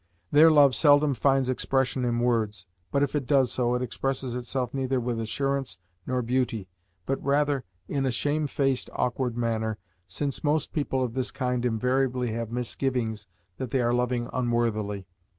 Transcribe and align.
Their 0.31 0.49
love 0.49 0.73
seldom 0.73 1.13
finds 1.13 1.47
expression 1.47 2.05
in 2.05 2.17
words, 2.21 2.65
but 2.91 3.03
if 3.03 3.15
it 3.15 3.27
does 3.27 3.51
so, 3.51 3.75
it 3.75 3.83
expresses 3.83 4.33
itself 4.35 4.73
neither 4.73 4.99
with 4.99 5.19
assurance 5.19 5.77
nor 6.07 6.23
beauty, 6.23 6.67
but 7.05 7.23
rather 7.23 7.65
in 7.87 8.07
a 8.07 8.11
shamefaced, 8.11 8.89
awkward 8.93 9.37
manner, 9.37 9.77
since 10.07 10.39
people 10.69 11.03
of 11.03 11.13
this 11.13 11.29
kind 11.29 11.63
invariably 11.65 12.31
have 12.31 12.49
misgivings 12.49 13.27
that 13.57 13.69
they 13.69 13.79
are 13.79 13.93
loving 13.93 14.27
unworthily. 14.33 15.05